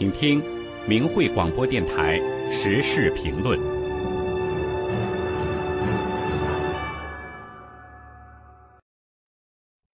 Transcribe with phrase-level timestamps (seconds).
[0.00, 0.42] 请听
[0.88, 2.18] 明慧广播电台
[2.50, 3.60] 时事评论。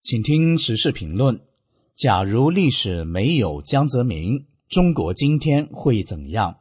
[0.04, 1.40] 请听时事评论：
[1.96, 6.58] 假如历史没有江泽民，中国今天会怎样？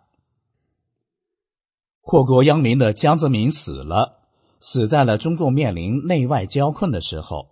[2.02, 4.18] 祸国殃民的江泽民死了，
[4.60, 7.52] 死在了中共面临内外交困的时候。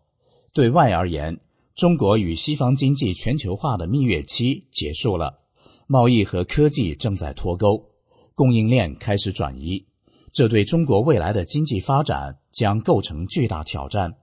[0.53, 1.39] 对外而言，
[1.75, 5.42] 中国与西方经济全球化的蜜月期结束了，
[5.87, 7.89] 贸易和科技正在脱钩，
[8.35, 9.85] 供应链开始转移，
[10.31, 14.15] 这对中国未来的经济发展将构成巨大挑战。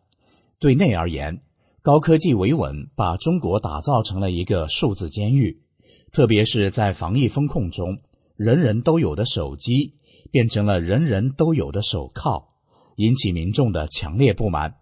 [0.58, 1.42] 对内而言，
[1.82, 5.62] 高科技维稳把中国打造成了一个数字监狱，
[6.12, 7.98] 特别是在防疫风控中，
[8.36, 9.94] 人人都有的手机
[10.30, 12.48] 变成了人人都有的手铐，
[12.96, 14.76] 引起民众的强烈不满。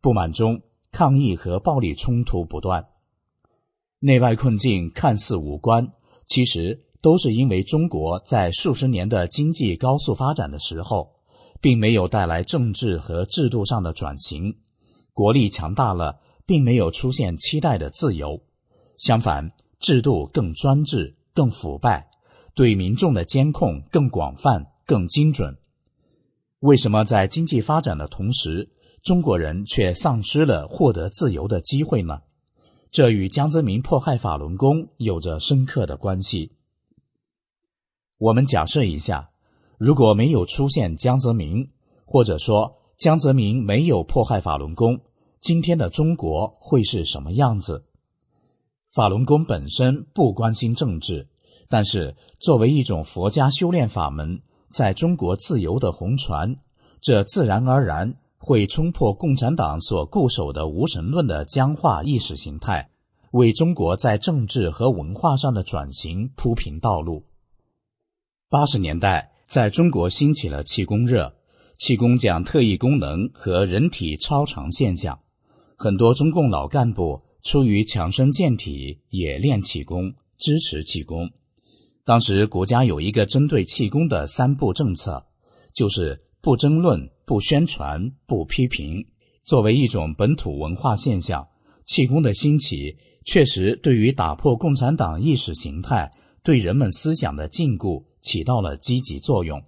[0.00, 0.62] 不满中。
[0.92, 2.88] 抗议和暴力冲突不断，
[4.00, 5.92] 内外困境看似无关，
[6.30, 11.10] 其实都是因为中国在数十年的经济高速发展的时候，
[11.60, 14.56] 并没有带来政治和制度上的转型，
[15.12, 18.40] 国力强大了，并没有出现期待的自由，
[18.96, 19.50] 相反，
[19.80, 22.08] 制度更专制、更腐败，
[22.54, 25.56] 对民众的监控更广泛、更精准。
[26.60, 28.70] 为什么在经济发展的同时？
[29.02, 32.20] 中国人却丧失了获得自由的机会呢？
[32.92, 36.56] 这与江泽民迫害法轮功有着深刻的关系。
[38.18, 39.30] 我们假设一下，
[39.78, 41.70] 如果没有出现江泽民，
[42.04, 45.02] 或者说江泽民没有迫害法轮功，
[45.40, 47.84] 今天的中国会是什么样子？
[48.92, 51.28] 法轮功本身不关心政治，
[51.68, 56.56] 但是作为一种佛家修炼法门，在中国自由的红传，
[57.00, 58.16] 这自然而然。
[58.42, 62.90] 会冲破共产党所固守的无神论的僵化意识形态，
[63.32, 67.26] 为中国在政治和文化上的转型铺平道路。
[68.48, 71.34] 八十年代，在中国兴起了气功热，
[71.76, 75.20] 气功讲特异功能和人体超常现象，
[75.76, 81.30] 很多中共老干部出于强身健体也练气功，支持气功。
[82.06, 85.26] 当时国家有一个针对气功的三不政策，
[85.74, 87.10] 就是不争论。
[87.30, 89.06] 不宣传，不批评。
[89.44, 91.46] 作为一种本土文化现象，
[91.86, 96.10] 气功的兴起确实对于打破共产党意识形态
[96.42, 99.62] 对人们思想的禁锢起到了积极作用。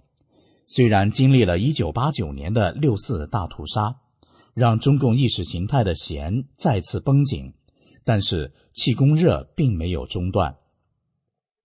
[0.67, 3.95] 虽然经历了一九八九年的六四大屠杀，
[4.53, 7.53] 让中共意识形态的弦再次绷紧，
[8.03, 10.57] 但是气功热并没有中断。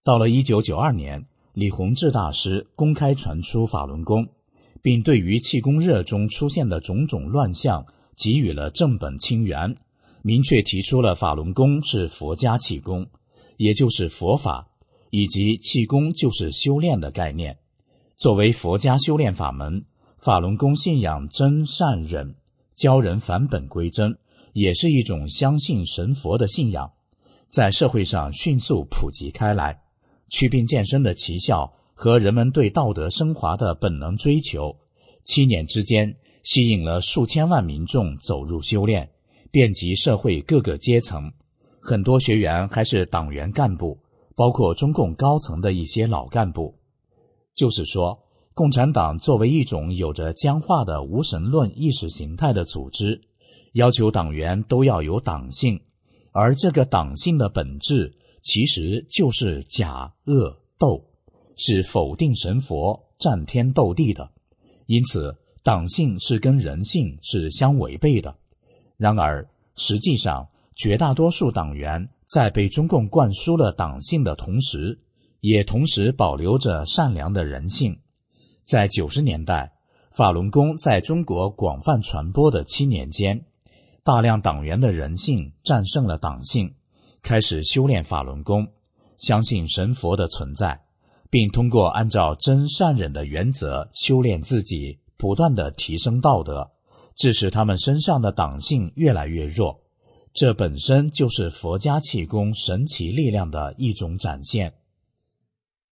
[0.04, 4.28] 到了一九九二年，李洪志大师公开传出法轮功。
[4.82, 7.84] 并对于气功热中出现的种种乱象
[8.16, 9.76] 给予了正本清源，
[10.22, 13.06] 明确提出了法轮功是佛家气功，
[13.56, 14.68] 也就是佛法，
[15.10, 17.58] 以及气功就是修炼的概念。
[18.16, 19.84] 作为佛家修炼法门，
[20.18, 22.34] 法轮功信仰真善忍，
[22.74, 24.18] 教人返本归真，
[24.52, 26.90] 也是一种相信神佛的信仰，
[27.48, 29.80] 在社会上迅速普及开来，
[30.28, 31.72] 祛病健身的奇效。
[32.00, 34.76] 和人们对道德升华的本能追求，
[35.24, 36.14] 七年之间
[36.44, 39.10] 吸引了数千万民众走入修炼，
[39.50, 41.32] 遍及社会各个阶层。
[41.80, 43.98] 很多学员还是党员干部，
[44.36, 46.78] 包括中共高层的一些老干部。
[47.56, 48.16] 就是说，
[48.54, 53.22] 共产党作为一种有着僵化的无神论意识形态的组织，
[53.72, 55.80] 要求党员都要有党性，
[56.30, 61.07] 而这个党性的本质其实就是假恶斗。
[61.58, 64.30] 是否定神佛、战天斗地的，
[64.86, 68.36] 因此党性是跟人性是相违背的。
[68.96, 75.00] 然而，实际上绝大多数党员在被中共灌输了党性的同时，
[75.40, 77.98] 也同时保留着善良的人性。
[78.62, 79.72] 在九十年代，
[80.12, 83.44] 法轮功在中国广泛传播的七年间，
[84.04, 86.74] 大量党员的人性战胜了党性，
[87.22, 88.68] 开始修炼法轮功，
[89.16, 90.87] 相信神佛的存在。
[91.30, 96.70] 并通过按照真善忍的原则修炼自己，不断的提升道德，
[97.16, 99.80] 致使他们身上的党性越来越弱。
[100.32, 104.74] 这本身就是佛家气功神奇力量的一种展现。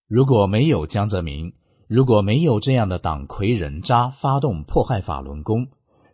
[0.07, 1.53] 如果没有江泽民，
[1.89, 5.67] 如果没有这样的党魁人渣发动迫害法轮功，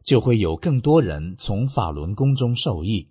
[0.03, 3.11] 就会有更多人从法轮功中受益。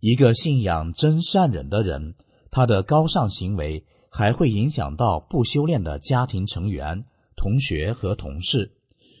[0.00, 2.14] 一个信仰真善忍的人，
[2.50, 3.84] 他的高尚行为。
[4.14, 7.02] 还会影响到不修炼的家庭成员、
[7.34, 8.70] 同学和同事。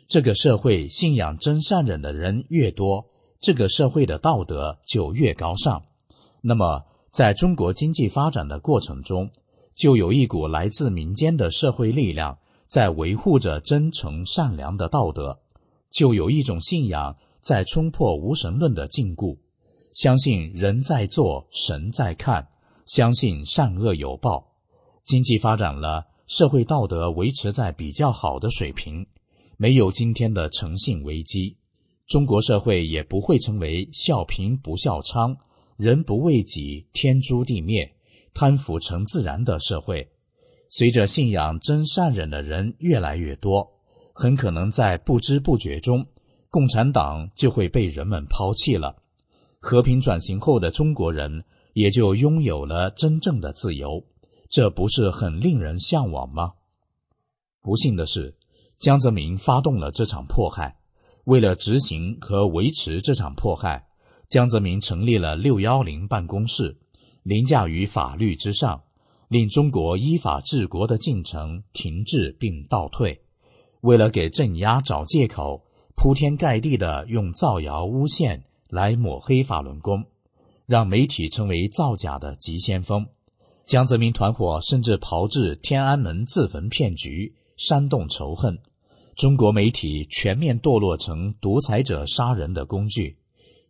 [0.06, 3.06] 这个社会信仰真善忍的人越多，
[3.40, 5.82] 这个社会的道德就越高尚。
[6.42, 9.30] 那么，在中国经济发展的过程中，
[9.74, 12.36] 就有一股来自民间的社会力量
[12.66, 15.40] 在维护着真诚善良的道德，
[15.90, 19.38] 就有一种信仰在冲破无神论的禁锢，
[19.94, 22.46] 相信人在做，神在看，
[22.84, 24.51] 相信善恶有报，
[25.04, 29.06] 经济发展了，社会道德维持在比较好的水平，
[29.56, 31.56] 没有今天的诚信危机，
[32.06, 35.36] 中国社会也不会成为笑贫不笑娼。
[35.76, 37.92] 人不为己，天诛地灭，
[38.32, 40.08] 贪腐成自然的社会。
[40.68, 43.68] 随着信仰真善忍的人越来越多，
[44.12, 46.06] 很可能在不知不觉中，
[46.48, 48.96] 共产党就会被人们抛弃了。
[49.58, 54.04] 和平转型后的中国人也就拥有了真正的自由，
[54.52, 56.52] 这不是很令人向往吗？
[57.62, 58.36] 不幸的是，
[58.76, 60.76] 江泽民发动了这场迫害，
[61.24, 63.86] 为了执行和维持这场迫害。
[64.28, 66.78] 江泽民成立了“六幺零”办公室，
[67.22, 68.82] 凌驾于法律之上，
[69.28, 73.22] 令中国依法治国的进程停滞并倒退。
[73.80, 75.64] 为了给镇压找借口，
[75.96, 80.04] 铺天盖地的用造谣诬陷来抹黑法轮功，
[80.66, 83.06] 让媒体成为造假的急先锋。
[83.72, 88.58] 江泽民团伙甚至炮制天安门自焚骗局，煽动仇恨。
[89.16, 93.16] 中国媒体全面堕落成独裁者杀人的工具。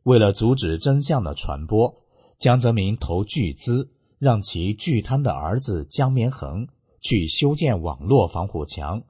[0.03, 2.03] 为了阻止真相的传播，
[2.37, 3.89] 江泽民投巨资
[4.19, 6.67] 让其巨贪的儿子江绵恒
[7.01, 9.05] 去修建网络防火墙，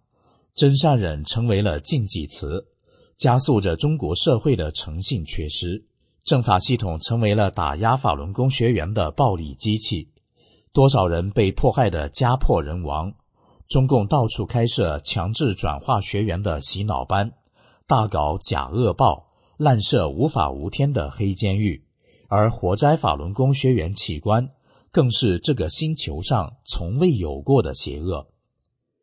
[0.54, 2.66] 真善忍成为了禁忌词，
[3.16, 5.86] 加速着中国社会的诚信缺失。
[6.22, 10.10] 政法系统成为了打压法轮功学员的暴力机器，
[10.72, 13.12] 多少人被迫害的家破人亡。
[13.68, 17.32] 中共到处开设强制转化学员的洗脑班，
[17.86, 19.28] 大搞假恶报。
[19.58, 21.84] 滥设无法无天的黑监狱，
[22.26, 24.48] 而活摘法轮功学员器官，
[24.90, 28.26] 更是这个星球上从未有过的邪恶。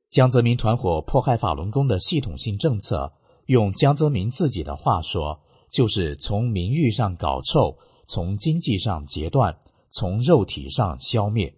[0.10, 3.14] 江泽民团伙迫害法轮功的系统性政策，
[3.46, 5.40] 用江泽民自己的话说，
[5.72, 9.60] 就是从名誉上搞臭，从经济上截断，
[9.92, 11.56] 从肉体上消灭。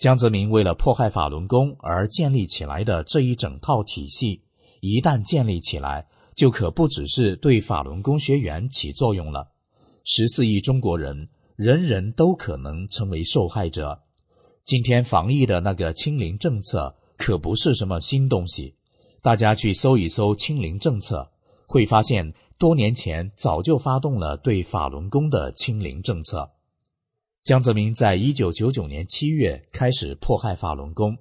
[0.00, 4.42] 江泽民为了迫害法轮功而建立起来的这一整套体系，
[4.80, 9.48] 一旦建立起来，就可不只是对法轮功学员起作用了，
[10.04, 14.00] 十四亿中国人人人都可能成为受害者。
[14.64, 18.74] 今天防疫的那个清零政策可不是什么新东西，
[19.20, 21.30] 大家去搜一搜清零政策，
[21.66, 26.50] 会发现多年前早就发动了对法轮功的清零政策。
[27.42, 31.16] 江泽民在一九九九年七月开始迫害法轮功，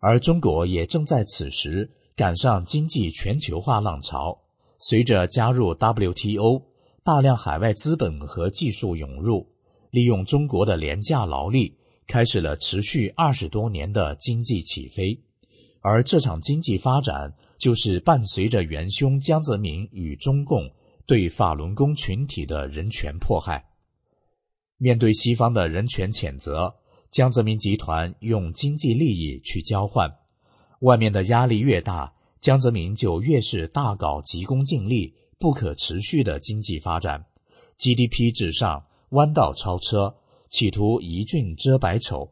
[0.00, 4.38] 而中国也正在此时赶上经济全球化浪潮。
[4.78, 6.62] 随着加入 WTO，
[7.04, 9.46] 大量海外资本和技术涌入，
[9.90, 11.76] 利用中国的廉价劳力，
[12.06, 15.20] 开始了持续二十多年的经济起飞。
[15.82, 20.70] 而这场经济发展，就是伴随着元凶江泽民与中共
[21.06, 23.66] 对法轮功群体的人权迫害。
[24.78, 26.76] 面对西方的人权谴责，
[27.10, 30.16] 江泽民集团用经济利益去交换，
[30.80, 32.14] 外面的压力越大。
[32.40, 37.26] 江泽民就越是大搞急功近利、不可持续的经济发展
[37.76, 40.14] ，GDP 至上，弯道超车，
[40.48, 42.30] 企图一俊遮百丑，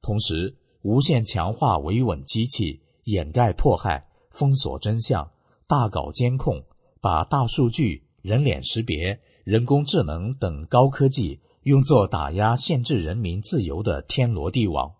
[0.00, 5.30] 同时无限强化维稳机器，掩盖迫害，封锁真相，
[5.66, 6.64] 大搞监控，
[7.02, 14.92] 把大数据、人脸识别、人工智能等高科技用作打压、限制人民自由的天罗地网。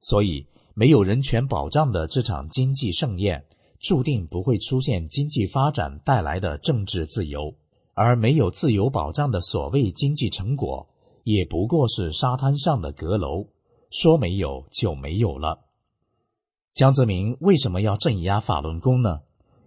[0.00, 3.46] 所以，没有人权保障的这场经济盛宴。
[3.80, 7.54] 注定不会出现经济发展带来的政治自由，
[7.92, 10.88] 而没有自由保障的所谓经济成果，
[11.22, 13.48] 也不过是沙滩上的阁楼，
[13.90, 15.66] 说没有就没有了。
[16.72, 19.20] 江泽民为什么要镇压法轮功呢？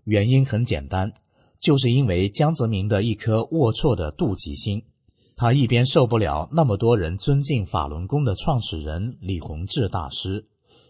[0.03, 1.13] 原因很简单，
[1.59, 4.83] 就是因为江泽民的一颗龌龊的妒忌心，
[5.37, 10.47] 他一边受不了那么多人尊敬法轮功的创始人李洪志大师，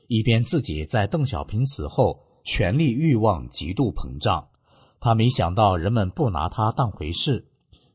[0.08, 2.24] 一边自己在邓小平死后。
[2.50, 4.48] 权力欲望极度膨胀，
[5.01, 7.46] 他没想到人们不拿他当回事。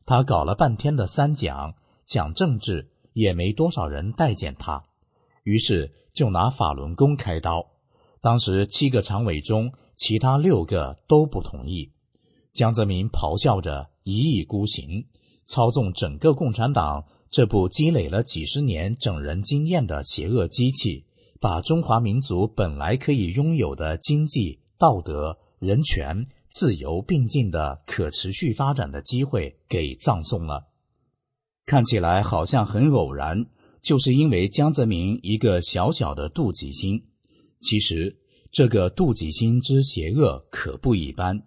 [0.05, 1.73] 他搞了半天的三讲，
[2.05, 4.83] 讲政治也没多少人待见他，
[5.43, 7.65] 于是就拿法轮功开刀。
[8.21, 11.91] 当时七个常委中，其他六个都不同意。
[12.53, 15.03] 江泽民咆哮着一意孤行，
[15.45, 21.05] 操纵整个共产党这部积累了几十年整人经验的邪恶机器。
[21.39, 30.69] 把中华民族本来可以拥有的经济、道德、人权、自由并进的可持续发展的机会给葬送了。
[31.65, 33.47] 看起来好像很偶然，
[33.81, 37.07] 就是因为江泽民一个小小的妒忌心。
[37.59, 38.19] 其实，
[38.49, 41.41] 这个妒忌心之邪恶可不一般。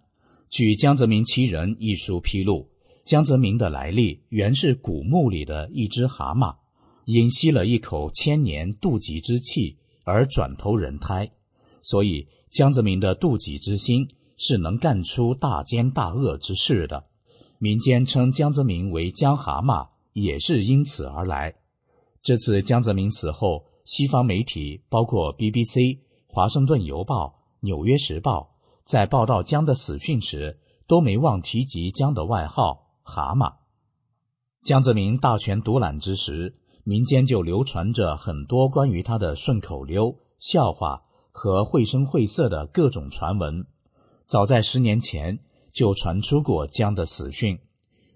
[0.51, 2.69] 据《江泽民其人》一书披露，
[3.07, 6.57] 江泽民的来历原是古墓里的一只蛤蟆，
[7.05, 11.31] 因吸了一口千年妒忌之气而转投人胎，
[11.81, 17.05] 所以江泽民的妒忌之心是能干出大奸大恶之事的。
[17.59, 21.55] 民间称江泽民为“江蛤蟆”，也是因此而来。
[22.21, 28.57] 这次江泽民死后，西方媒体包括 BBC、华盛顿邮报、纽约时报。
[28.83, 33.53] 在报道江的死讯时，都没忘提及江的外号“蛤蟆”。
[34.61, 43.65] 江泽民大权独揽之时，民间就流传着很多关于他的顺口溜、笑话和绘声绘色的各种传闻。
[44.25, 45.39] 早在十年前
[45.71, 47.57] 就传出过江的死讯，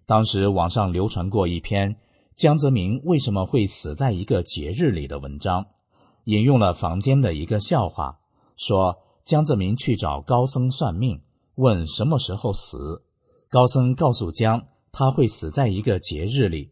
[0.05, 1.95] 当时网上流传过一篇
[2.35, 5.67] 江泽民为什么会死在一个节日里的文章，
[6.25, 8.19] 引用了坊间的一个笑话，
[8.57, 8.99] 说。
[9.23, 11.21] 江泽民去找高僧算命，
[11.53, 13.03] 问什么时候死。
[13.49, 16.71] 高僧告诉江，他会死在一个节日里。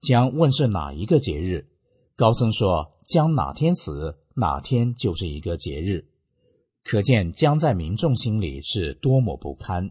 [0.00, 1.68] 江问是哪一个节日，
[2.16, 6.08] 高僧说江哪天死，哪天就是一个节日。
[6.82, 9.90] 可见江在民众心里是多么不堪。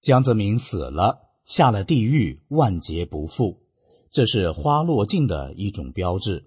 [0.00, 3.62] 江泽民死了，下了地狱，万劫不复，
[4.10, 6.46] 这是花落尽的一种标志，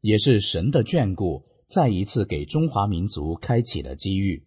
[0.00, 1.44] 也是神的眷顾。
[1.66, 4.46] 再一次给中华民族开启了机遇。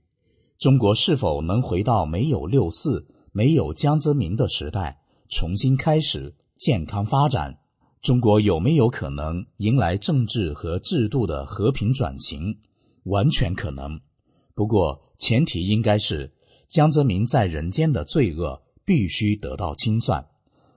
[0.59, 4.97] 中国是否能回到没有六四、没有江泽民的时代，
[5.29, 7.59] 重新开始健康发展？
[8.01, 12.57] 中国有没有可能迎来政治和制度的和平转型？
[13.03, 13.99] 完全可能。
[14.55, 16.33] 不过前提应该是
[16.67, 20.25] 江泽民在人间的罪恶必须得到清算，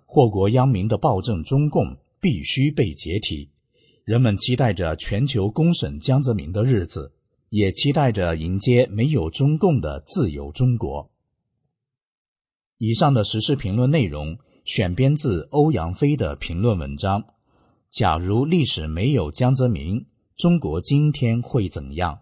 [0.04, 3.48] 祸国殃民的暴政中共必须被解体。
[4.04, 7.14] 人们期待着全球公审江泽民的日子，
[7.48, 11.09] 也期待着迎接没有中共的自由中国。
[12.82, 17.22] 以上的时事评论内容选编自欧阳飞的评论文章。
[17.90, 22.20] 假如历史没有江泽民，中国今天会怎样？